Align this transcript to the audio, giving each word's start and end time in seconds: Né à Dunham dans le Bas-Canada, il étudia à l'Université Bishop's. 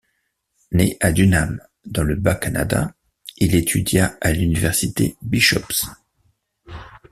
Né 0.71 0.97
à 0.99 1.11
Dunham 1.11 1.59
dans 1.85 2.01
le 2.01 2.15
Bas-Canada, 2.15 2.95
il 3.37 3.53
étudia 3.53 4.17
à 4.19 4.31
l'Université 4.31 5.15
Bishop's. 5.21 5.85